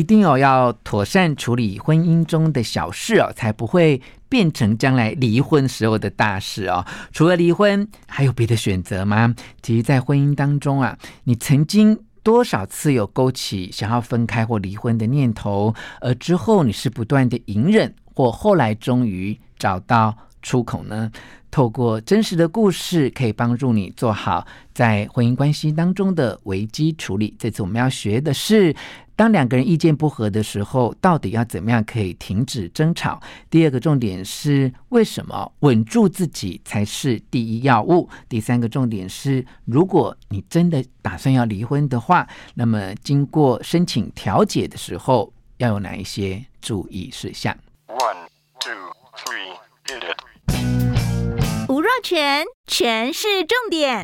[0.00, 4.00] 一定哦，要妥善处理婚姻中的小事哦，才不会
[4.30, 6.84] 变成将来离婚时候的大事哦。
[7.12, 9.34] 除了离婚，还有别的选择吗？
[9.60, 21.12] 其实，在婚姻当中啊，你曾经多少次有勾起想要分开或离婚的念头，而之后你是不断的隐忍，或后来终于找到出口呢？
[21.50, 27.34] 透过真实的故事，可以帮助你做好在婚姻关系当中的危机处理。
[27.40, 28.72] 这次我们要学的是，
[29.20, 33.20] 当两个人意见不合的时候，到底要怎么样可以停止争吵？
[33.50, 38.08] 第二个重点是，为什么稳住自己才是第一要务？
[38.30, 47.54] 第三个重点是，如果你真的打算要离婚的话，那么经过申请调解的时候，要有哪一些注意事项
[47.88, 48.16] ？One,
[48.58, 48.72] two,
[49.18, 49.52] three,
[49.84, 51.68] hit it.
[51.68, 54.02] 吴若全，全是重点，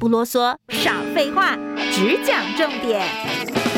[0.00, 1.54] 不啰嗦，少废话，
[1.92, 3.69] 只讲重点。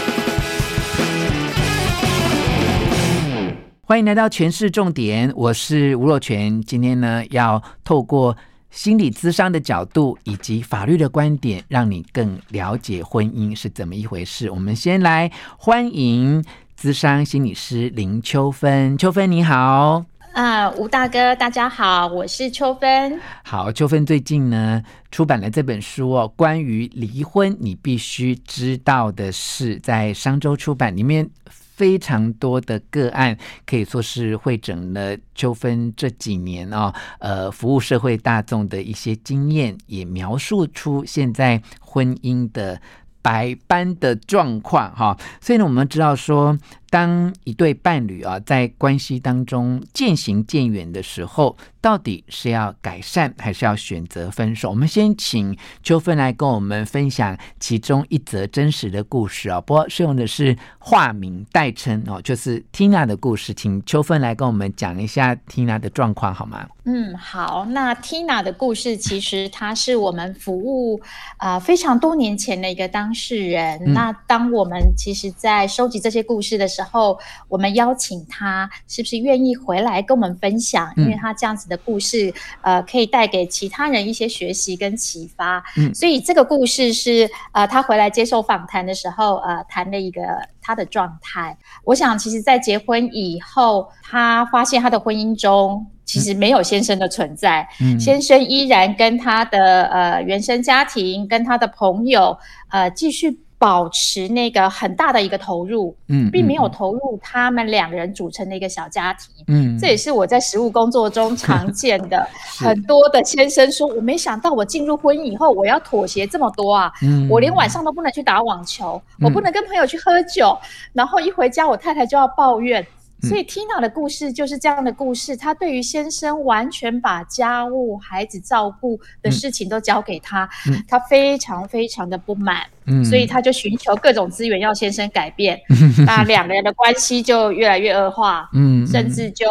[3.84, 6.62] 欢迎来到全市重点，我是吴若全。
[6.62, 8.34] 今天呢，要透过
[8.70, 14.48] 心理咨商的角度以及法律的观点，让你更了解婚姻是怎么一回事。
[14.48, 16.42] 我们先来欢迎
[16.80, 20.05] 咨商心理师林秋芬，秋芬你好。
[20.33, 23.20] 啊，吴大哥，大家好，我是秋芬。
[23.42, 31.28] 好，秋芬最近呢出版了这本书哦，关于离婚你必须知道的事，在商周出版里面
[31.75, 42.81] 非常多的个案，可以说是会整了秋芬这几年哦，呃，服务社会大众的一些经验，也描述出现在婚姻的
[43.21, 45.16] 百般的状况哈。
[45.41, 46.59] 所以呢，我们知道说。
[46.92, 54.69] 当一对伴侣啊在关系当中渐行渐远的时候，到底是要改善还是要选择分手？
[54.69, 66.69] 我们先请秋芬来跟我们分享其中一则真实的故事啊，不过是用的是化名代称哦，就是 Tina 的故事，请秋芬来跟我们讲一下 Tina 的状况好吗？
[66.84, 67.64] 嗯，好。
[67.70, 71.00] 那 Tina 的故事其实她是我们服务
[71.38, 73.80] 啊、呃、非常多年前的一个当事人。
[73.86, 77.16] 嗯、那当我们其实在收集这些故事的时候，然后
[77.47, 80.93] 我们邀请他，是不是愿意回来跟我们分享？
[80.97, 85.62] 因为他这样子的故事，呃，可以带给其他人一些学习跟启发。
[85.76, 90.22] 嗯，所以这个故事是呃，他回来接受访谈的时候，呃，谈的一个
[90.60, 91.56] 他的状态。
[91.84, 102.37] 我想，其实，在结婚以后，他发现他的婚姻中其实没有先生的存在，嗯，先生依然跟他的呃原生家庭、跟他的朋友
[102.71, 103.38] 呃继续。
[103.62, 112.28] 保持那个很大的一个投入，嗯，并没有投入他们两个人组成的一个小家庭，嗯，这也是我在实务工作中常见的。
[112.59, 120.59] 很多的先生说，我没想到我进入婚姻以后，我要妥协这么多啊，嗯，我连晚上都不能去打网球，我不能跟朋友去喝酒，
[120.93, 122.84] 然后一回家我太太就要抱怨。
[123.28, 130.49] 所以 Tina 的故事就是这样的故事，她对于先生完全把家务、孩子照顾的事情都交给他，
[130.88, 132.62] 她非常非常的不满，
[133.05, 135.60] 所以她就寻求各种资源要先生改变，
[136.06, 138.49] 那两个人的关系就越来越恶化，
[138.87, 139.47] 甚至就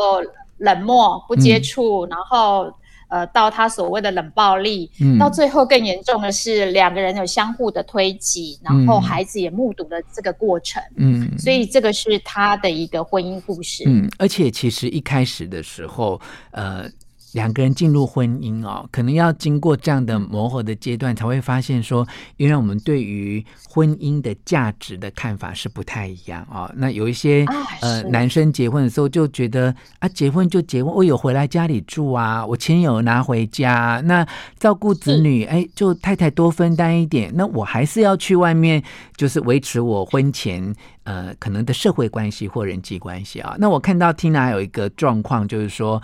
[0.58, 2.72] 冷漠不接触，然后。
[3.12, 16.20] 呃，到他所谓的冷暴力，嗯，到最后更严重的是两个人有相互的推挤，然后孩子也目睹了这个过程，嗯，所以这个是他的一个婚姻故事，嗯，而且其实一开始的时候，
[16.52, 16.90] 呃。
[17.34, 22.06] 两个人进入婚姻哦，可能要经过这样的磨合的阶段，才会发现说，
[22.38, 26.70] 原来我们对于婚姻的价值的看法是不太一样哦。
[26.76, 34.28] 那有一些、啊、呃男生结婚的时候就觉得啊，结婚就结婚，我有回来家里住啊，我钱有拿回家，那
[34.60, 38.84] 照顾子女，哎，就太太多分担一点，那我还是要去外面，
[39.16, 43.56] 就是维持我婚前呃可能的社会关系或人际关系啊。
[43.58, 46.02] 那我看到 Tina 还有一个状况，就是说。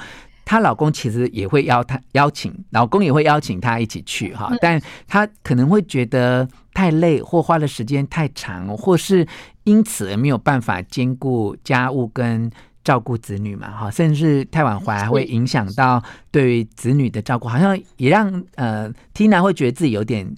[0.48, 9.28] 她老公其实也会邀她邀请，老公也会邀请她一起去哈，但她可能会觉得太累，或花的时间太长，或是
[9.66, 12.50] 因此而没有办法兼顾家务跟
[12.82, 16.02] 照顾子女嘛哈，甚至太晚回来还会影响到
[16.32, 20.34] 对于子女的照顾，好像也让呃 Tina 会觉得自己有点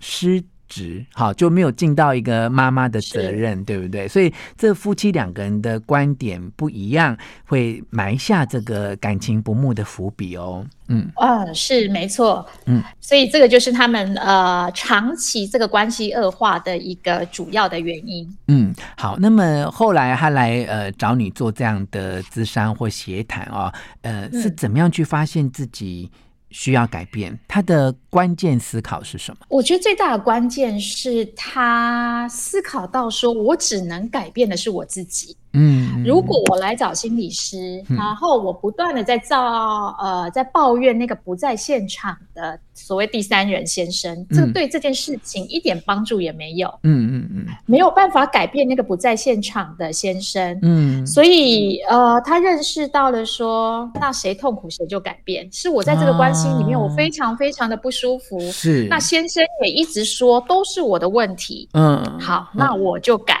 [0.00, 4.08] 失职，好，就没有尽到一个妈妈的责任，对不对？
[4.08, 7.14] 所以这夫妻两个人的观点不一样，
[7.44, 10.64] 会埋下这个感情不睦的伏笔哦。
[10.88, 12.46] 嗯，嗯，是没错。
[12.64, 18.36] 嗯，所以这个就是他们呃长期这个关系恶化的一个主要的原因。
[18.48, 26.10] 嗯，好，那么后来他来呃找你做这样的咨商或协谈哦，呃，是怎么样去发现自己
[26.52, 27.38] 需要改变？
[27.48, 29.46] 他的关键思考是什么？
[29.48, 35.36] 我觉得最大的关键是他思考到说，我只能改变的是我自己。
[35.54, 46.68] 嗯，如果我来找心理师，嗯、然后我不断的在造呃在抱怨那个不在现场的所谓第三人先生，嗯、这个对这件事情一点帮助也没有。
[46.84, 50.58] 嗯嗯嗯，没有办法改变那个不在现场的先生。
[50.62, 58.40] 嗯，所以呃，他认识到了说，那谁痛苦谁就改变，是我在这个关系里面我非常非常的不舒服。
[58.50, 61.68] 是、啊，那先生也一直说都是我的问题。
[61.74, 63.40] 嗯，好，那我就改。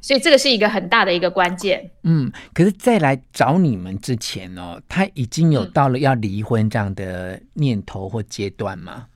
[0.00, 1.90] 所以这个是一个很大的一个关键。
[2.02, 9.06] 嗯，可是，在来找你们之前哦，他已经有到了要离婚这样的念头或阶段吗？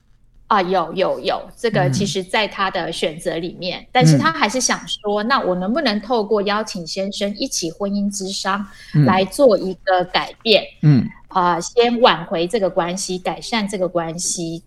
[0.47, 8.63] 啊，有有有，这个其实在他的选择里面，嗯、但是他还是想说，那我能不能透过邀请先生一起婚姻之商
[9.05, 10.63] 来做一个改变？
[10.83, 14.61] 嗯，啊、呃，先挽回这个关系，改善这个关系。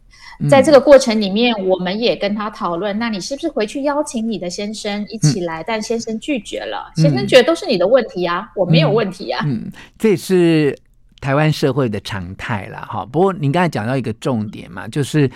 [0.49, 5.63] 在这个过程里面，我们也跟他讨论，那你是不是回去邀请你的先生一起来？
[5.63, 9.43] 但先生拒绝了，先生觉得都是你的问题啊，我没有问题啊。
[9.47, 10.77] 嗯，这也是
[11.21, 12.87] 台湾社会的常态啦。
[12.91, 13.07] 哈。
[13.07, 15.31] 不过您刚才讲到一个重点嘛，就是。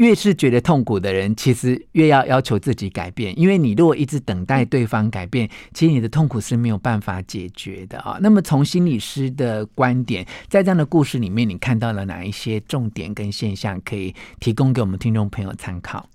[0.00, 8.18] 越是觉得痛苦的人，其实越要要求自己改变，因为你如果一直等待对方改变，其实你的痛苦是没有办法解决的啊。
[8.22, 16.08] 那么从心理师的观点，在这样的故事里面，你看到了哪一些重点跟现象，可以提供给我们听众朋友参考？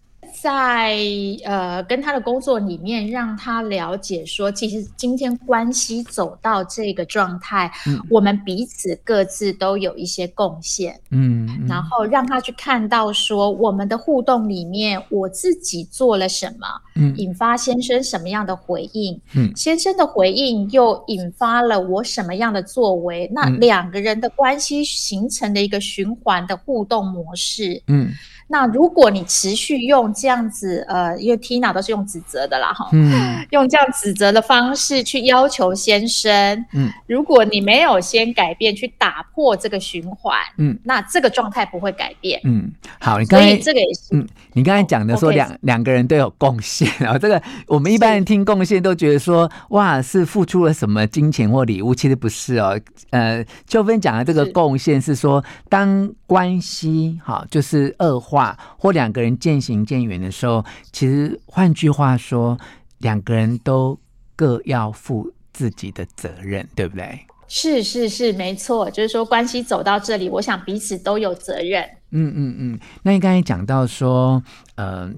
[0.46, 0.96] 在
[1.44, 28.12] 呃跟他的工作里面，让他了解说，其实今天关系走到这个状态，嗯、我们彼此各自都有一些贡献，嗯，嗯，然后让他去看到说，我们的互动里面，我自己做了什么，嗯，引发先生什么样的回应，嗯，先生的回应又引发了我什么样的作为，那两个人的关系形成的一个循环的互动模式，嗯。
[28.48, 58.35] 那如果你持续用这样子，呃，因为 Tina 都是用指责的啦，哈，嗯，用这样指责的方式去要求先生，嗯，如果你没有先改变，去打破这个循环，嗯，那这个状态不会改变，嗯，好，你刚才这个也是，嗯，你刚才讲的说两两个人都有贡献，然 后这个我们一般人听贡献都觉得说，哇，是付出了什么金钱或礼物，其实不是哦，呃，秋芬讲的这个贡献是说，当关系哈，就是恶化。
[58.36, 62.58] 话或两个人渐行渐远的时候，其实换句话说，
[62.98, 63.98] 两个人都
[64.36, 67.26] 各要负自己的责任，对不对？
[67.48, 71.84] 是是是，没错，就是说关系走到这里，我想彼此都有责任。
[72.10, 72.80] 嗯嗯嗯。
[73.04, 74.44] 那你刚才讲到说，
[74.76, 75.10] 呃，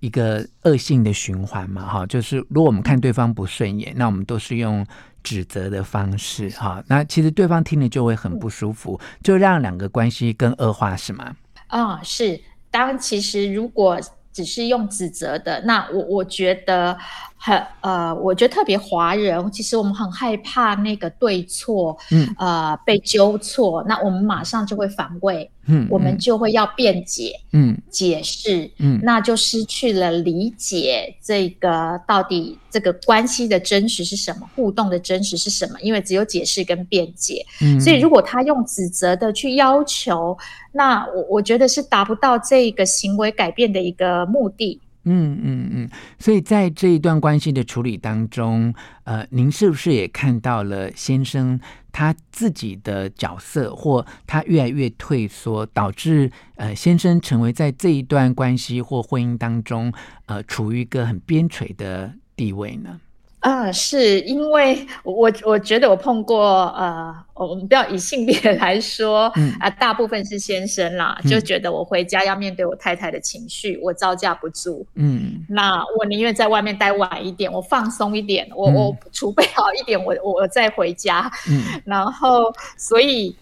[0.00, 4.86] 一个恶性的循环嘛，哈，就是如果我们看对方不顺眼，那我们都是用
[5.22, 11.34] 指责的方式，哈，那其实对方听了就会很不舒服，就让两个关系更恶化，是吗？
[11.68, 12.38] 啊、哦，是。
[12.72, 14.00] 当其实如果
[14.32, 16.98] 只是用指责的，那我我觉得
[17.44, 25.50] 很呃，我觉得特别华人，其实我们很害怕那个对错，嗯呃被纠错，那我们马上就会反胃。
[25.66, 35.80] 嗯，我们就会要辩解，嗯，解释，嗯，那就失去了理解这个到底这个关系的真实是什么，互动的真实是什么？
[35.80, 40.36] 因为只有解释跟辩解，嗯，所以如果他用指责的去要求，
[40.72, 44.80] 那我我觉得是达不到这个行为改变的一个目的。
[45.04, 48.72] 嗯嗯嗯，所以在这一段关系的处理当中，
[49.04, 51.58] 呃，您是不是也看到了先生
[51.90, 59.92] 他自己的角色，或他越来越退缩，导致呃先生成为在这一段关系或婚姻当中，
[60.26, 63.00] 呃，处于一个很边陲的地位呢？
[63.42, 82.44] 啊，是因为我我觉得我碰过呃，我们不要以性别来说，嗯啊，大部分是先生啦，嗯、就觉得我回家要面对我太太的情绪，我招架不住，嗯，那我宁愿在外面待晚一点，我放松一点，我、嗯、我储备好一点，我我再回家，嗯， 然后
[82.76, 83.34] 所以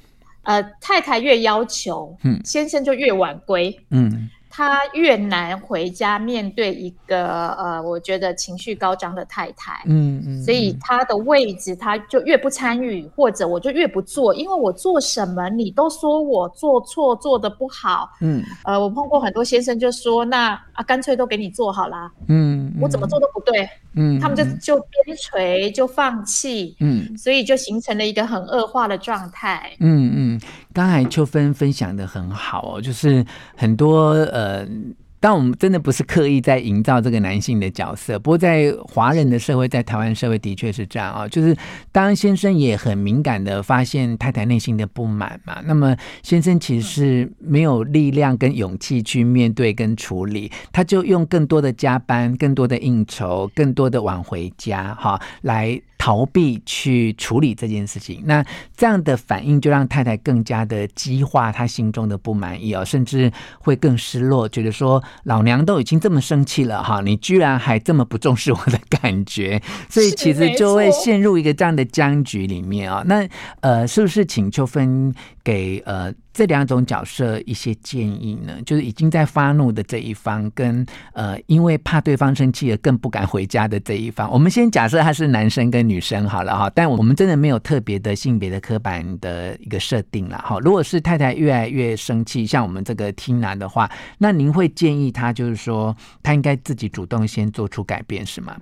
[0.45, 4.31] 呃，太太越要求，嗯，先生就越晚归，嗯。
[4.53, 30.41] 他越难回家面对一个呃，我觉得情绪高涨的太太，嗯嗯，所以他的位置他就越不参与，或者我就越不做，因为我做什么你都说我做错，做的不好，嗯，呃，我碰过很多先生就说，那啊干脆都给你做好啦，嗯，我怎么做都不对，嗯，他们就就边锤就放弃，嗯，所以就形成了一个很恶化的状态，嗯嗯，
[30.73, 33.25] 刚才秋芬分享的很好哦，就是
[33.57, 34.50] 很多呃。
[34.67, 38.19] 嗯，但我们真的不是刻意在营造这个男性的角色。
[38.19, 41.55] 不过，在华人的社会，在台湾社会的确是这样啊，就是
[41.93, 55.81] 当先生也很敏感的发现太太内心的不满嘛，那么先生其实是没有力量跟勇气去面对跟处理，他就用更多的加班、更多的应酬、更多的晚回家，哈，来。
[56.01, 58.43] 逃避去处理这件事情，那
[58.75, 73.05] 这样的反应就让太太更加的激化她心中的不满意哦，甚至会更失落，觉得说老娘都已经这么生气了哈，你居然还这么不重视我的感觉， 所以其实就会陷入一个这样的僵局里面啊。
[73.07, 73.29] 那
[73.61, 75.15] 呃，是不是请秋芬
[75.45, 76.11] 给呃？
[76.33, 84.31] 这两种角色一些建议呢，就是已经在发怒的这一方，跟呃，因为怕对方生气而更不敢回家的这一方。
[84.31, 90.59] 我们先假设他是男生跟女生好了哈，但我们真的没有特别的性别的刻板的一个设定了哈。
[90.61, 98.57] 如果是太太越来越生气，像我们这个 Tina 的话，那您会建议他就是说，他应该自己主动先做出改变，是吗？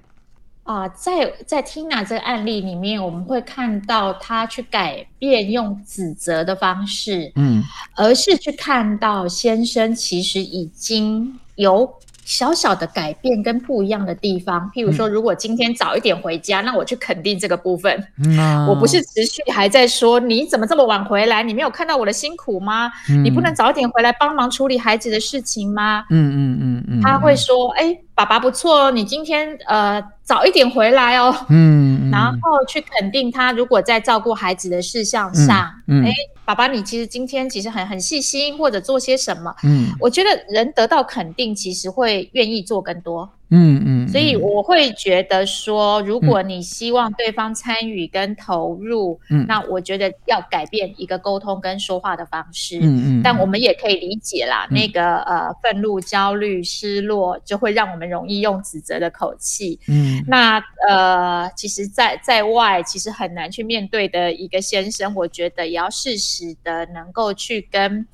[0.68, 7.64] 啊、呃，在在 Tina 这个案例里面，我们会看到他去改变用指责的方式，嗯，
[7.96, 11.90] 而是去看到先生其实已经有
[12.22, 14.70] 小小的改变跟不一样的地方。
[14.75, 22.92] 譬如说，如果今天早一点回家，嗯、那我去肯定这个部分，嗯、我不是持续还在说你怎么这么晚回来，你没有看到我的辛苦吗？
[23.08, 26.04] 嗯、你不能早一点回来帮忙处理孩子的事情吗？
[26.10, 28.04] 嗯嗯嗯嗯，他会说，哎、欸。
[28.18, 31.32] 爸爸不错哦，你今天呃早一点回来哦。
[31.50, 43.30] 嗯，然后去肯定他，如果在照顾孩子的事项上，嗯，哎、嗯，爸爸你其实今天其实很很细心，或者做些什么，嗯，我觉得人得到肯定，其实会愿意做更多。
[43.50, 52.78] 嗯嗯，所以我会觉得说，如果你希望对方参与跟投入，嗯，那我觉得要改变一个沟通跟说话的方式。
[52.82, 59.80] 嗯嗯，但我们也可以理解啦，嗯、那个呃愤怒、焦虑、失落，就会让我们容易用指责的口气。
[59.88, 68.06] 嗯，那呃，其实在在外其实很难去面对的一个先生，我觉得也要适时的能够去跟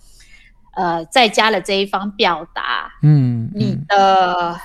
[0.76, 4.56] 呃在家的这一方表达，嗯，你的。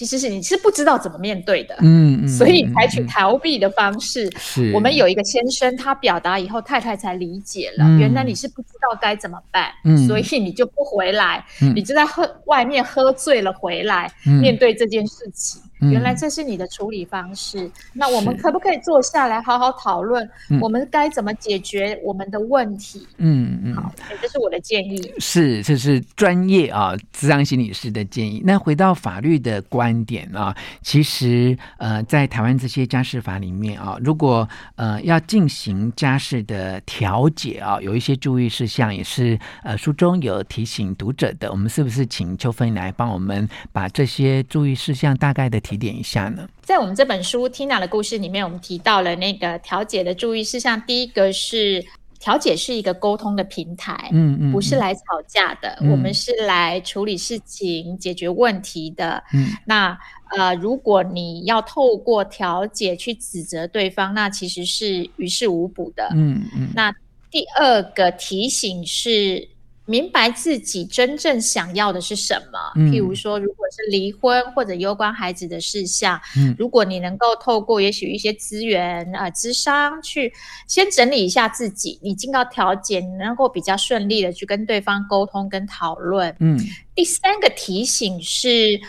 [0.00, 4.32] 其实是你是不知道怎么面对的，嗯，嗯，所以采取逃避的方式。
[4.38, 15.60] 是，我们有一个先生，他表达以后，太太才理解了，嗯，原来你是不知道该怎么办，嗯，所以你就不回来，嗯，你就在喝外面喝醉了回来，嗯，面对这件事情。
[15.80, 20.28] 嗯、原来这是你的处理方式，那我们可不可以坐下来好好讨论，
[20.60, 23.06] 我们该怎么解决我们的问题？
[23.18, 25.12] 嗯嗯，好，这是我的建议。
[25.18, 28.42] 是，这是专业啊，咨商心理师的建议。
[28.44, 41.50] 那回到法律的观点啊，其实呃，在台湾这些家事法里面啊，如果呃要进行家事的调解啊，有一些注意事项，也是呃书中有提醒读者的。
[41.50, 46.48] 我们是不是请秋芬来帮我们把这些注意事项大概的提点一下呢？
[46.62, 50.80] 在我们这本书《Tina 的故事》里面，我们提到了那个调解的注意事项。
[50.84, 51.84] 第一个是
[52.18, 59.22] 调解是一个沟通的平台，嗯嗯，不是来吵架的，嗯、我们是来处理事情、解决问题的。
[59.32, 59.96] 嗯，那
[60.36, 66.08] 呃，如果你要透过调解去指责对方，那其实是于事无补的。
[66.16, 66.68] 嗯嗯。
[66.74, 66.92] 那
[67.30, 69.48] 第二个提醒是。
[69.90, 72.58] 明白自己真正想要的是什么。
[72.76, 80.32] 嗯、譬如说，如果是离婚或者攸关孩子的事项，嗯、如果你能够透过也许一些资源啊、呃、商去
[80.68, 86.32] 先整理一下自己，你进到调解，你能够比较顺利的去跟对方沟通跟讨论。
[86.38, 86.56] 嗯，
[86.94, 88.80] 第三个提醒是，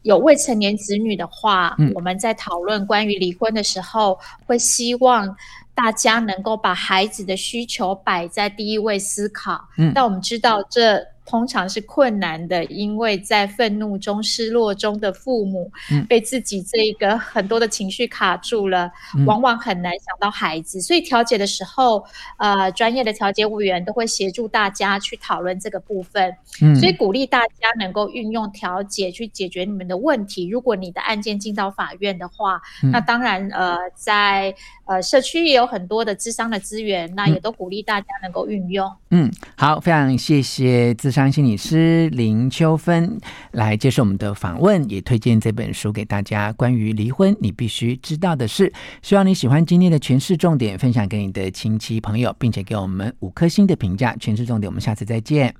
[0.00, 5.36] 有未成年子女的话，嗯、我们在讨论关于离婚的时候，会希望。
[5.76, 20.80] 大家能够把孩子的需求摆在第一位思考，嗯，但我们知道这通常是困难的，因为在愤怒中、失落中的父母，嗯，被自己这一个很多的情绪卡住了，嗯，往往很难想到孩子。
[20.80, 22.04] 所以调解的时候，
[22.38, 26.34] 呃，专业的调解委员都会协助大家去讨论这个部分。
[26.62, 30.48] 嗯，所以鼓励大家能够运用调解去解决你们的问题。
[30.48, 34.54] 如果你的案件进到法院的话，嗯，那当然，呃，在
[34.84, 38.88] 呃社区也有很多的智商的资源，那也都鼓励大家能够运用。
[39.10, 43.18] 嗯，好，非常谢谢咨商心理师林秋芬
[43.52, 46.52] 来接受我们的访问，也推荐这本书给大家。
[46.52, 48.70] 关于离婚，你必须知道的事。
[49.00, 54.14] 希望你喜欢今天的诠释重点，分享给你的亲戚朋友，并且给我们五颗星的评价。
[54.20, 55.54] 诠释重点，我们下次再见。